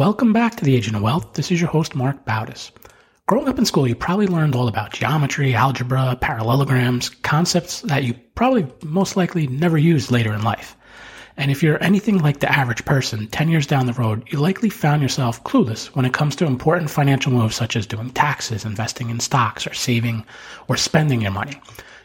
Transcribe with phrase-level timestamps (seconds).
[0.00, 1.34] Welcome back to the Agent of Wealth.
[1.34, 2.70] This is your host, Marc Bautis.
[3.26, 8.14] Growing up in school, you probably learned all about geometry, algebra, parallelograms, concepts that you
[8.34, 10.74] probably most likely never used later in life.
[11.36, 14.70] And if you're anything like the average person, 10 years down the road, you likely
[14.70, 19.10] found yourself clueless when it comes to important financial moves such as doing taxes, investing
[19.10, 20.24] in stocks, or saving
[20.66, 21.60] or spending your money.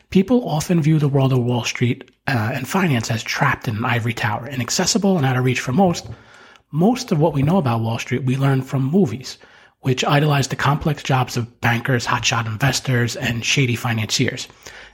[0.09, 3.85] People often view the world of Wall Street uh, and finance as trapped in an
[3.85, 6.09] ivory tower, inaccessible and out of reach for most,
[6.71, 9.37] most of what we know about Wall Street we learn from movies,
[9.81, 14.47] which idolize the complex jobs of bankers, hotshot investors, and shady financiers.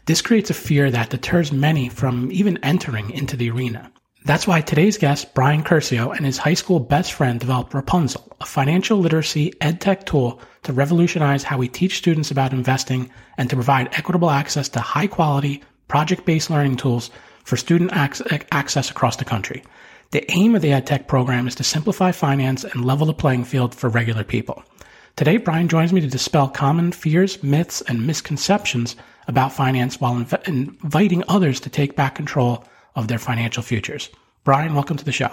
[0.06, 3.92] This creates a fear that deters many from even entering into the arena.
[4.24, 8.46] That's why today's guest, Brian Curcio, and his high school best friend developed Rapunzl, a
[8.46, 13.90] financial literacy edtech tool to revolutionize how we teach students about investing and to provide
[13.94, 17.10] equitable access to high quality, project based learning tools
[17.46, 19.64] for student access across the country.
[20.12, 23.74] The aim of the EdTech program is to simplify finance and level the playing field
[23.74, 24.62] for regular people.
[25.16, 28.98] Today, Brian joins me to dispel common fears, myths, and misconceptions
[29.30, 34.10] about finance while inv- inviting others to take back control of their financial futures.
[34.44, 35.32] Brian, welcome to the show.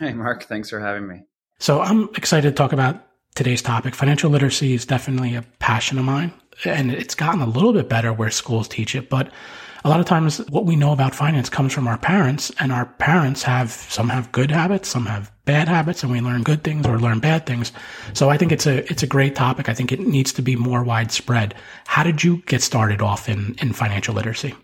[0.00, 0.42] Hey, Marc.
[0.42, 1.22] Thanks for having me.
[1.60, 3.00] So, I'm excited to talk about
[3.36, 3.94] today's topic.
[3.94, 6.32] Financial literacy is definitely a passion of mine,
[6.64, 9.30] and it's gotten a little bit better where schools teach it, but
[9.84, 12.86] a lot of times what we know about finance comes from our parents and our
[12.86, 16.86] parents have some have good habits some have bad habits and we learn good things
[16.86, 17.72] or learn bad things
[18.14, 20.56] so i think it's a it's a great topic i think it needs to be
[20.56, 21.54] more widespread
[21.86, 24.54] how did you get started off in in financial literacy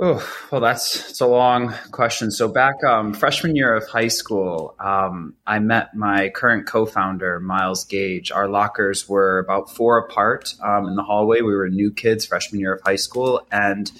[0.00, 2.30] Oh, well, that's it's a long question.
[2.30, 7.84] So back um, freshman year of high school, um, I met my current co-founder, Miles
[7.84, 8.30] Gage.
[8.30, 11.40] Our lockers were about four apart um, in the hallway.
[11.40, 13.90] We were new kids, freshman year of high school, and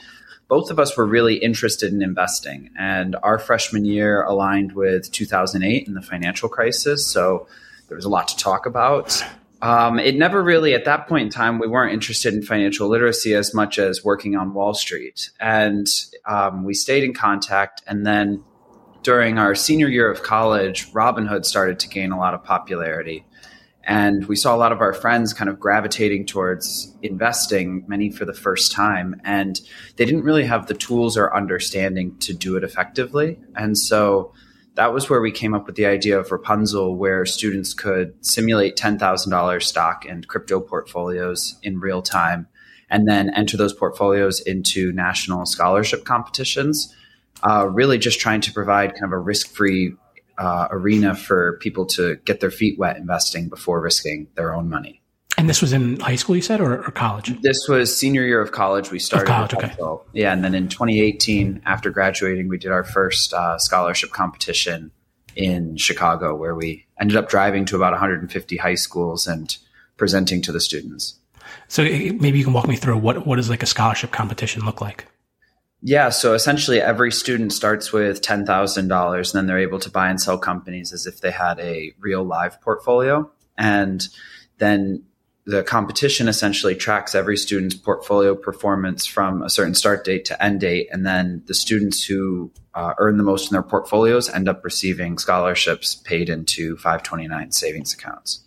[0.48, 2.70] both of us were really interested in investing.
[2.78, 7.06] And our freshman year aligned with 2008 and the financial crisis.
[7.06, 7.47] So
[7.88, 9.22] there was a lot to talk about.
[9.60, 13.34] Um, it never really, at that point in time, we weren't interested in financial literacy
[13.34, 15.31] as much as working on Wall Street.
[15.41, 15.86] And
[16.25, 17.82] um, we stayed in contact.
[17.86, 18.42] And then
[19.03, 23.25] during our senior year of college, Robinhood started to gain a lot of popularity.
[23.88, 28.26] And we saw a lot of our friends kind of gravitating towards investing, many for
[28.26, 29.19] the first time.
[29.25, 29.59] And
[29.97, 33.41] they didn't really have the tools or understanding to do it effectively.
[33.56, 34.34] And so
[34.75, 38.77] that was where we came up with the idea of Rapunzl, where students could simulate
[38.77, 42.47] $10,000 stock and crypto portfolios in real time
[42.91, 46.94] and then enter those portfolios into national scholarship competitions.
[47.43, 49.94] Uh, really just trying to provide kind of a risk free
[50.38, 55.03] uh, arena for people to get their feet wet investing before risking their own money.
[55.37, 57.41] And this was in high school, you said, or, or college?
[57.43, 58.91] This was senior year of college.
[58.91, 59.28] We started.
[59.28, 59.77] College, okay.
[60.12, 64.91] Yeah, and then in 2018, after graduating, we did our first uh, scholarship competition
[65.37, 69.56] in Chicago, where we ended up driving to about 150 high schools and
[69.97, 71.21] presenting to the students.
[71.69, 74.81] So maybe you can walk me through what what does like a scholarship competition look
[74.81, 75.06] like?
[75.81, 80.21] Yeah, so essentially every student starts with $10,000 and then they're able to buy and
[80.21, 83.31] sell companies as if they had a real live portfolio.
[83.56, 84.06] And
[84.59, 85.05] then
[85.44, 90.61] the competition essentially tracks every student's portfolio performance from a certain start date to end
[90.61, 90.89] date.
[90.91, 95.16] And then the students who uh, earn the most in their portfolios end up receiving
[95.16, 98.41] scholarships paid into 529 savings accounts.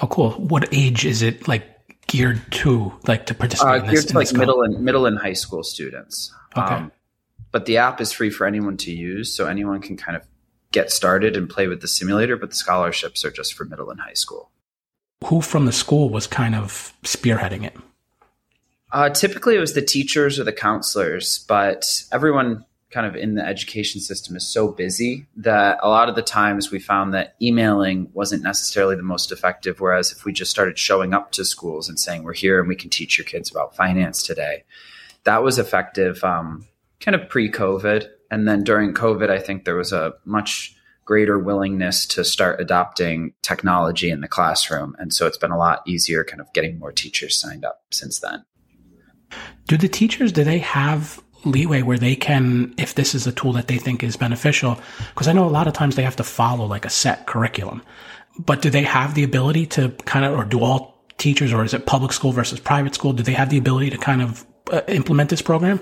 [0.00, 0.30] Oh, cool.
[0.32, 1.75] What age is it like
[2.06, 3.72] geared to, like to participate?
[3.72, 6.32] Uh, in this, geared to like middle and middle and high school students.
[6.56, 6.74] Okay.
[6.74, 6.92] Um,
[7.52, 10.22] but the app is free for anyone to use, so anyone can kind of
[10.72, 12.36] get started and play with the simulator.
[12.36, 14.50] But the scholarships are just for middle and high school.
[15.24, 17.76] Who from the school was kind of spearheading it?
[18.92, 23.44] Uh, typically, it was the teachers or the counselors, but everyone kind of in the
[23.44, 28.08] education system is so busy that a lot of the times we found that emailing
[28.12, 29.80] wasn't necessarily the most effective.
[29.80, 32.76] Whereas if we just started showing up to schools and saying, We're here and we
[32.76, 34.64] can teach your kids about finance today,
[35.24, 36.66] that was effective um,
[37.00, 38.08] kind of pre COVID.
[38.30, 43.32] And then during COVID, I think there was a much greater willingness to start adopting
[43.42, 44.96] technology in the classroom.
[44.98, 48.18] And so it's been a lot easier kind of getting more teachers signed up since
[48.18, 48.44] then.
[49.68, 53.52] Do the teachers, do they have leeway where they can, if this is a tool
[53.54, 54.78] that they think is beneficial,
[55.14, 57.82] because I know a lot of times they have to follow like a set curriculum,
[58.38, 61.72] but do they have the ability to kind of, or do all teachers, or is
[61.72, 63.12] it public school versus private school?
[63.12, 65.80] Do they have the ability to kind of uh, implement this program?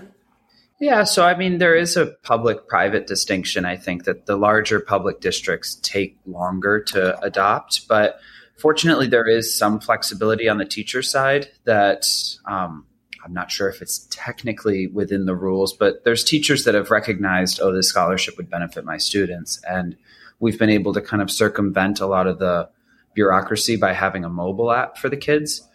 [0.81, 3.65] Yeah, so I mean, there is a public private distinction.
[3.65, 8.19] I think that the larger public districts take longer to adopt, but
[8.59, 12.05] fortunately, there is some flexibility on the teacher side that
[12.45, 12.87] um,
[13.25, 17.61] I'm not sure if it's technically within the rules, but there's teachers that have recognized,
[17.61, 19.61] oh, this scholarship would benefit my students.
[19.69, 19.97] And
[20.41, 22.69] we've been able to kind of circumvent a lot of the
[23.15, 25.67] bureaucracy by having a mobile app for the kids.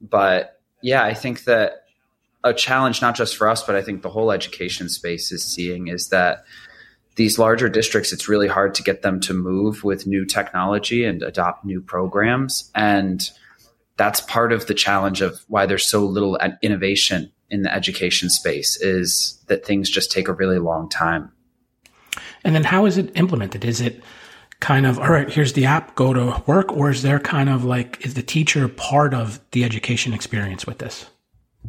[0.00, 1.84] But yeah, I think that
[2.42, 5.88] a challenge, not just for us, but I think the whole education space is seeing
[5.88, 6.44] is that
[7.16, 11.22] these larger districts, it's really hard to get them to move with new technology and
[11.22, 12.70] adopt new programs.
[12.74, 13.28] And
[13.96, 18.76] that's part of the challenge of why there's so little innovation in the education space
[18.80, 21.30] is that things just take a really long time.
[22.44, 23.64] And then how is it implemented?
[23.64, 24.02] Is it
[24.60, 26.72] kind of, all right, here's the app, go to work?
[26.72, 30.78] Or is there kind of like, is the teacher part of the education experience with
[30.78, 31.06] this?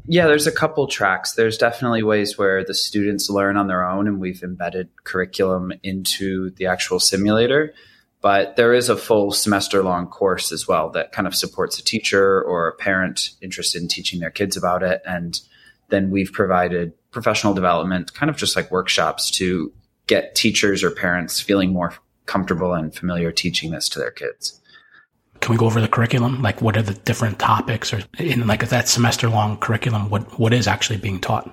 [0.05, 1.33] Yeah, there's a couple tracks.
[1.33, 6.51] There's definitely ways where the students learn on their own, and we've embedded curriculum into
[6.51, 7.73] the actual simulator.
[8.21, 11.83] But there is a full semester long course as well that kind of supports a
[11.83, 15.01] teacher or a parent interested in teaching their kids about it.
[15.05, 15.39] And
[15.89, 19.71] then we've provided professional development, kind of just like workshops to
[20.07, 21.93] get teachers or parents feeling more
[22.25, 24.59] comfortable and familiar teaching this to their kids.
[25.39, 26.41] Can we go over the curriculum?
[26.41, 30.09] Like, what are the different topics, or in like that semester long curriculum?
[30.09, 31.49] What what is actually being taught?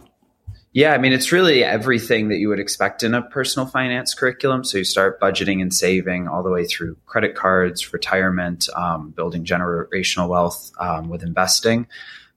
[0.74, 4.64] Yeah, I mean, it's really everything that you would expect in a personal finance curriculum.
[4.64, 9.44] So you start budgeting and saving all the way through credit cards, retirement, um, building
[9.44, 11.86] generational wealth um, with investing.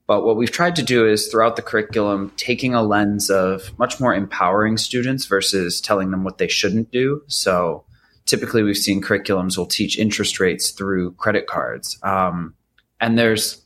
[0.06, 3.98] But what we've tried to do is throughout the curriculum, taking a lens of much
[3.98, 7.24] more empowering students versus telling them what they shouldn't do.
[7.26, 7.84] So
[8.24, 11.98] typically we've seen curriculums will teach interest rates through credit cards.
[12.04, 12.54] Um,
[13.00, 13.60] and there's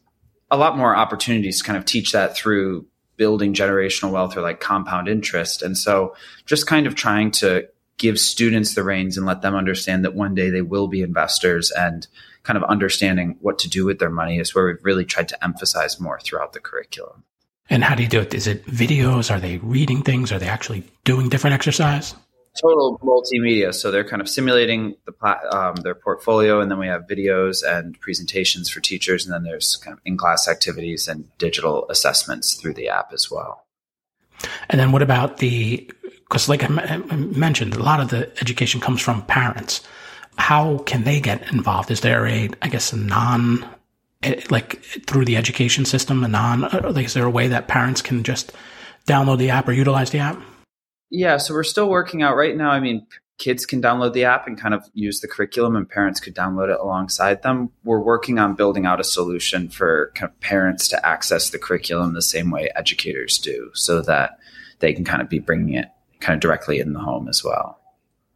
[0.50, 2.86] a lot more opportunities to kind of teach that through
[3.22, 5.62] building generational wealth or like compound interest.
[5.62, 10.04] And so just kind of trying to give students the reins and let them understand
[10.04, 12.08] that one day they will be investors and
[12.42, 15.44] kind of understanding what to do with their money is where we've really tried to
[15.44, 17.22] emphasize more throughout the curriculum.
[17.70, 18.34] And how do you do it?
[18.34, 19.30] Is it videos?
[19.30, 20.32] Are they reading things?
[20.32, 22.16] Are they actually doing different exercise?
[22.60, 23.74] Total multimedia.
[23.74, 27.98] So they're kind of simulating the um, their portfolio, and then we have videos and
[28.00, 32.74] presentations for teachers, and then there's kind of in class activities and digital assessments through
[32.74, 33.64] the app as well.
[34.68, 35.90] And then what about the?
[36.02, 39.82] Because like I mentioned, a lot of the education comes from parents.
[40.36, 41.90] How can they get involved?
[41.90, 43.66] Is there a, I guess, a non,
[44.22, 46.62] eh, like through the education system, a non?
[46.62, 48.52] Like, is there a way that parents can just
[49.06, 50.40] download the app or utilize the app?
[51.12, 52.70] Yeah, so we're still working out right now.
[52.70, 53.06] I mean,
[53.36, 56.72] kids can download the app and kind of use the curriculum, and parents could download
[56.72, 57.70] it alongside them.
[57.84, 62.14] We're working on building out a solution for kind of parents to access the curriculum
[62.14, 64.38] the same way educators do, so that
[64.78, 65.88] they can kind of be bringing it
[66.20, 67.78] kind of directly in the home as well.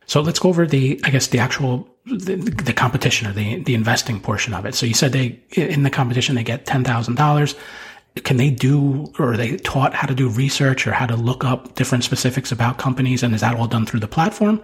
[0.05, 3.75] So let's go over the, I guess, the actual the, the competition or the the
[3.75, 4.75] investing portion of it.
[4.75, 7.55] So you said they in the competition they get ten thousand dollars
[8.25, 11.45] can they do or are they taught how to do research or how to look
[11.45, 14.61] up different specifics about companies and is that all done through the platform?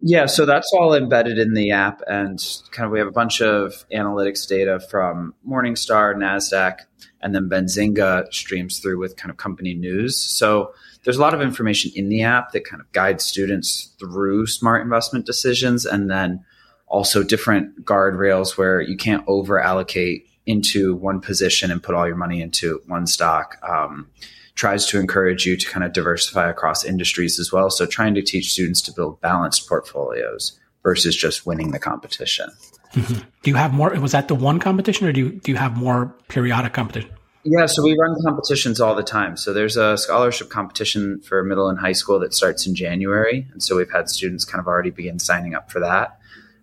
[0.00, 2.38] Yeah so that's all embedded in the app and
[2.70, 6.80] kind of we have a bunch of analytics data from morningstar nasdaq
[7.26, 10.16] and then benzinga streams through with kind of company news.
[10.16, 10.72] So
[11.04, 14.82] there's a lot of information in the app that kind of guides students through smart
[14.82, 16.44] investment decisions and then
[16.86, 22.16] also different guardrails where you can't over allocate into one position and put all your
[22.16, 23.58] money into one stock.
[23.68, 24.08] Um,
[24.54, 27.68] tries to encourage you to kind of diversify across industries as well.
[27.70, 32.50] So trying to teach students to build balanced portfolios versus just winning the competition.
[32.92, 33.18] Mm-hmm.
[33.42, 33.90] Do you have more?
[34.00, 37.10] Was that the one competition, or do you do you have more periodic competition?
[37.44, 39.36] Yeah, so we run competitions all the time.
[39.36, 43.62] So there's a scholarship competition for middle and high school that starts in January, and
[43.62, 46.18] so we've had students kind of already begin signing up for that.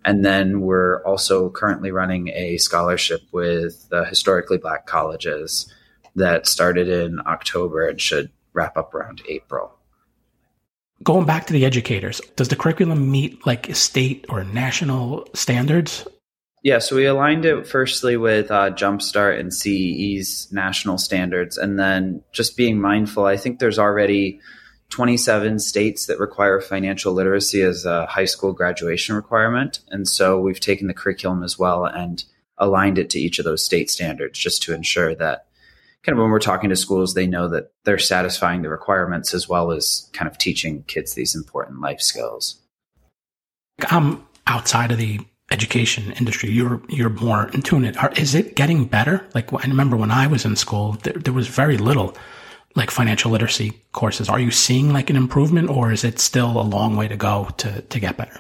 [0.05, 5.71] And then we're also currently running a scholarship with the historically black colleges
[6.15, 9.77] that started in October and should wrap up around April.
[11.03, 16.07] Going back to the educators, does the curriculum meet like state or national standards?
[16.63, 22.23] Yeah, so we aligned it firstly with uh, Jumpstart and CEE's national standards, and then
[22.31, 23.25] just being mindful.
[23.25, 24.39] I think there's already
[24.93, 29.79] 27 states that require financial literacy as a high school graduation requirement.
[29.87, 32.23] And so we've taken the curriculum as well and
[32.59, 35.47] aligned it to each of those state standards just to ensure that
[36.03, 39.49] kind of when we're talking to schools, they know that they're satisfying the requirements as
[39.49, 42.61] well as kind of teaching kids these important life skills.
[43.89, 46.51] I'm outside of the education industry.
[46.51, 47.83] You're you're more in tune.
[47.83, 49.25] It is it getting better?
[49.33, 52.15] Like I remember when I was in school, there, there was very little
[52.75, 54.29] like financial literacy courses.
[54.29, 57.49] Are you seeing like an improvement, or is it still a long way to go
[57.57, 58.39] to to get better?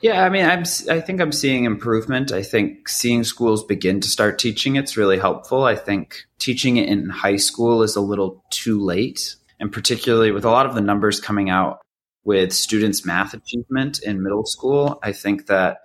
[0.00, 0.64] Yeah, I mean, I'm.
[0.90, 2.32] I think I'm seeing improvement.
[2.32, 5.64] I think seeing schools begin to start teaching it's really helpful.
[5.64, 10.44] I think teaching it in high school is a little too late, and particularly with
[10.44, 11.80] a lot of the numbers coming out
[12.24, 15.78] with students' math achievement in middle school, I think that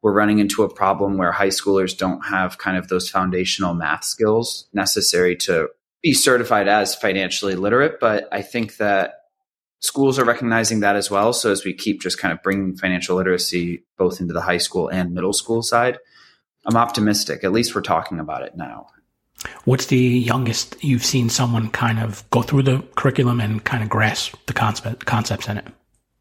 [0.00, 4.04] we're running into a problem where high schoolers don't have kind of those foundational math
[4.04, 5.68] skills necessary to
[6.02, 8.00] be certified as financially literate.
[8.00, 9.14] But I think that
[9.80, 11.32] schools are recognizing that as well.
[11.32, 14.88] So as we keep just kind of bringing financial literacy both into the high school
[14.88, 15.98] and middle school side,
[16.66, 17.44] I'm optimistic.
[17.44, 18.88] At least we're talking about it now.
[19.64, 23.88] What's the youngest you've seen someone kind of go through the curriculum and kind of
[23.88, 25.66] grasp the concept, concepts in it?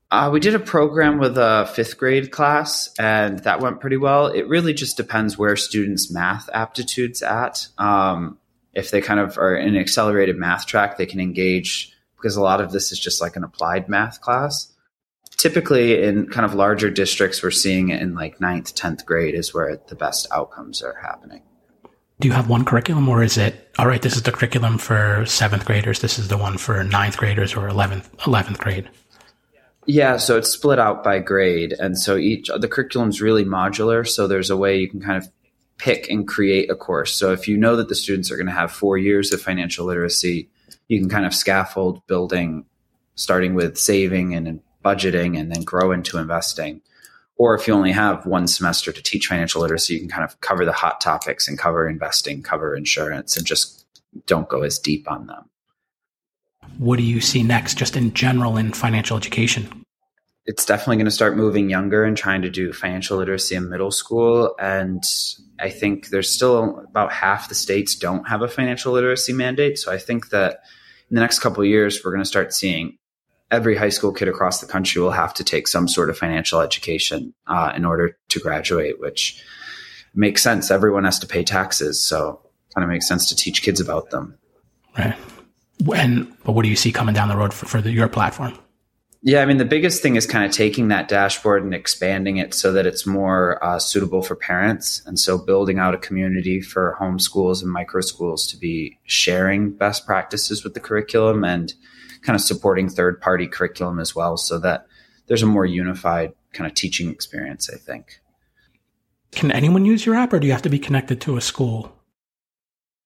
[0.09, 4.27] Uh, we did a program with a fifth grade class, and that went pretty well.
[4.27, 7.67] It really just depends where students' math aptitudes at.
[7.77, 8.37] Um,
[8.77, 12.41] if they kind of are in an accelerated math track, they can engage because a
[12.41, 14.71] lot of this is just like an applied math class.
[15.35, 19.53] Typically, in kind of larger districts, we're seeing it in like ninth, 10th grade is
[19.53, 21.41] where the best outcomes are happening.
[22.19, 25.23] Do you have one curriculum or is it, all right, this is the curriculum for
[25.25, 28.89] seventh graders, this is the one for ninth graders or 11th, 11th grade?
[29.85, 31.73] Yeah, so it's split out by grade.
[31.79, 34.07] And so each, the curriculum's really modular.
[34.07, 35.29] So there's a way you can kind of
[35.77, 37.13] pick and create a course.
[37.13, 39.85] So if you know that the students are going to have four years of financial
[39.85, 40.49] literacy,
[40.87, 42.65] you can kind of scaffold building,
[43.15, 46.81] starting with saving and budgeting and then grow into investing.
[47.35, 50.39] Or if you only have one semester to teach financial literacy, you can kind of
[50.41, 53.85] cover the hot topics and cover investing, cover insurance, and just
[54.25, 55.49] don't go as deep on them.
[56.79, 59.83] What do you see next, just in general in financial education?
[60.47, 63.91] It's definitely going to start moving younger and trying to do financial literacy in middle
[63.91, 64.55] school.
[64.59, 65.03] And
[65.59, 69.77] I think there's still about half the states don't have a financial literacy mandate.
[69.77, 70.61] So I think that
[71.09, 72.97] in the next couple years, we're going to start seeing
[73.51, 76.59] every high school kid across the country will have to take some sort of financial
[76.59, 79.41] education uh, in order to graduate, which
[80.13, 80.71] makes sense.
[80.71, 82.41] Everyone has to pay taxes, so
[82.75, 84.37] kind of makes sense to teach kids about them.
[84.97, 85.15] Right.
[85.95, 88.57] And but what do you see coming down the road for, for the, your platform?
[89.23, 92.53] Yeah, I mean, the biggest thing is kind of taking that dashboard and expanding it
[92.53, 95.01] so that it's more uh, suitable for parents.
[95.05, 100.05] And so building out a community for homeschools and micro schools to be sharing best
[100.05, 101.73] practices with the curriculum and
[102.21, 104.85] kind of supporting third party curriculum as well so that
[105.25, 108.21] there's a more unified kind of teaching experience, I think.
[109.31, 111.96] Can anyone use your app or do you have to be connected to a school?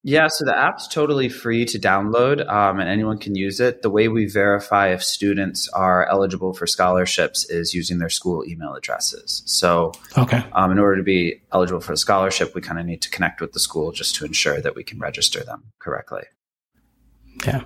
[0.03, 3.83] Yeah, so the app's totally free to download um, and anyone can use it.
[3.83, 8.73] The way we verify if students are eligible for scholarships is using their school email
[8.73, 9.43] addresses.
[9.45, 10.43] So, okay.
[10.53, 13.41] Um, in order to be eligible for a scholarship, we kind of need to connect
[13.41, 16.23] with the school just to ensure that we can register them correctly.
[17.45, 17.63] Yeah.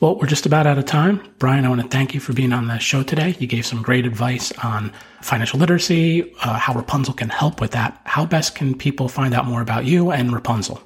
[0.00, 1.22] Well, we're just about out of time.
[1.38, 3.36] Brian, I want to thank you for being on the show today.
[3.38, 8.00] You gave some great advice on financial literacy, uh, how Rapunzl can help with that.
[8.04, 10.80] How best can people find out more about you and Rapunzl?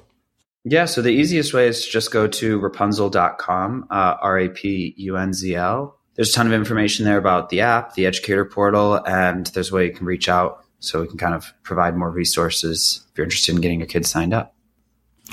[0.63, 4.93] Yeah, so the easiest way is to just go to rapunzl.com, uh, R A P
[4.97, 5.97] U N Z L.
[6.15, 9.75] There's a ton of information there about the app, the educator portal, and there's a
[9.75, 13.25] way you can reach out so we can kind of provide more resources if you're
[13.25, 14.53] interested in getting your kids signed up.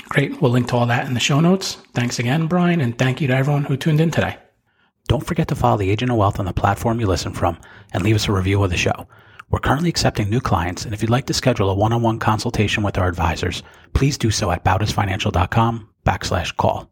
[0.07, 0.41] Great.
[0.41, 1.75] We'll link to all that in the show notes.
[1.93, 4.37] Thanks again, Brian, and thank you to everyone who tuned in today.
[5.07, 7.59] Don't forget to follow the Agent of Wealth on the platform you listen from
[7.91, 9.07] and leave us a review of the show.
[9.51, 12.99] We're currently accepting new clients, and if you'd like to schedule a one-on-one consultation with
[12.99, 13.63] our advisors,
[13.93, 16.91] please do so at bautisfinancial.com backslash call.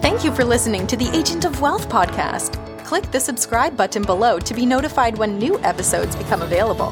[0.00, 2.64] Thank you for listening to the Agent of Wealth podcast.
[2.84, 6.90] Click the subscribe button below to be notified when new episodes become available.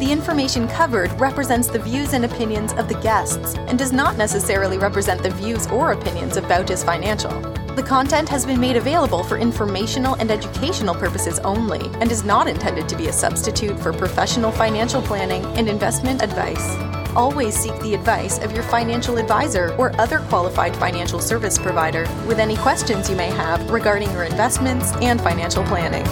[0.00, 4.78] The information covered represents the views and opinions of the guests and does not necessarily
[4.78, 7.30] represent the views or opinions of Bautis Financial.
[7.74, 12.46] The content has been made available for informational and educational purposes only and is not
[12.46, 16.76] intended to be a substitute for professional financial planning and investment advice.
[17.16, 22.38] Always seek the advice of your financial advisor or other qualified financial service provider with
[22.38, 26.04] any questions you may have regarding your investments and financial planning.